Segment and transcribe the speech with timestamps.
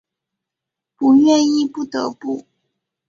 [0.97, 2.47] 不愿意不得不